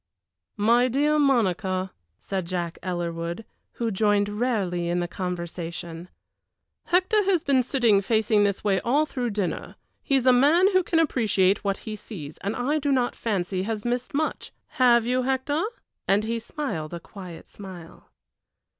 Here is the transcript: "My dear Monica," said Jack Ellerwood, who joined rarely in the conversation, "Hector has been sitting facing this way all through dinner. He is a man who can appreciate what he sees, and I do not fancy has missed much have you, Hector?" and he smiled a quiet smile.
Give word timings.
"My 0.57 0.87
dear 0.87 1.19
Monica," 1.19 1.91
said 2.17 2.47
Jack 2.47 2.79
Ellerwood, 2.81 3.45
who 3.73 3.91
joined 3.91 4.29
rarely 4.39 4.89
in 4.89 4.99
the 4.99 5.07
conversation, 5.07 6.09
"Hector 6.85 7.23
has 7.25 7.43
been 7.43 7.61
sitting 7.61 8.01
facing 8.01 8.41
this 8.43 8.63
way 8.63 8.79
all 8.79 9.05
through 9.05 9.29
dinner. 9.29 9.75
He 10.01 10.15
is 10.15 10.25
a 10.25 10.33
man 10.33 10.71
who 10.73 10.81
can 10.81 10.97
appreciate 10.97 11.63
what 11.63 11.77
he 11.85 11.95
sees, 11.95 12.39
and 12.39 12.55
I 12.55 12.79
do 12.79 12.91
not 12.91 13.15
fancy 13.15 13.61
has 13.61 13.85
missed 13.85 14.15
much 14.15 14.51
have 14.69 15.05
you, 15.05 15.21
Hector?" 15.21 15.63
and 16.07 16.23
he 16.23 16.39
smiled 16.39 16.95
a 16.95 16.99
quiet 16.99 17.47
smile. 17.47 18.09